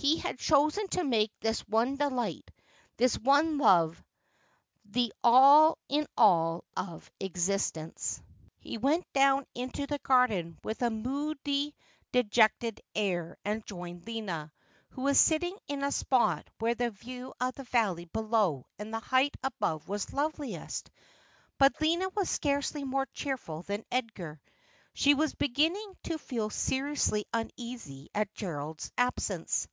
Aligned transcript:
He 0.00 0.18
had 0.18 0.38
chosen 0.38 0.86
to 0.90 1.02
make 1.02 1.32
this 1.40 1.66
one 1.66 1.96
delight, 1.96 2.52
this 2.98 3.18
one 3.18 3.58
love, 3.58 4.02
the 4.84 5.12
all 5.24 5.76
in 5.88 6.06
all 6.16 6.62
of 6.76 7.10
existence. 7.18 8.22
352 8.62 8.62
Asphodel. 8.62 8.70
He 8.70 8.78
went 8.78 9.12
down 9.12 9.44
into 9.56 9.86
the 9.88 9.98
garden 9.98 10.56
with 10.62 10.82
a 10.82 10.90
moody 10.90 11.74
dejected 12.12 12.80
air 12.94 13.36
and 13.44 13.66
joined 13.66 14.06
Lina, 14.06 14.52
who 14.90 15.02
was 15.02 15.18
sitting 15.18 15.58
in 15.66 15.82
a 15.82 15.90
spot 15.90 16.48
where 16.60 16.76
the 16.76 16.90
view 16.90 17.34
of 17.40 17.54
the 17.54 17.64
vallej 17.64 18.06
below 18.12 18.66
and 18.78 18.94
the 18.94 19.00
height 19.00 19.36
above 19.42 19.88
was 19.88 20.12
loveliest; 20.12 20.90
but 21.58 21.80
Lina 21.80 22.08
was 22.10 22.30
scarcely 22.30 22.84
more 22.84 23.06
cheerful 23.06 23.62
than 23.62 23.84
Edgar. 23.90 24.40
She 24.94 25.14
was 25.14 25.34
beginning 25.34 25.96
to 26.04 26.18
feel 26.18 26.50
seriously 26.50 27.26
uneasy 27.34 28.10
at 28.14 28.32
Gerald's 28.32 28.92
absence. 28.96 29.66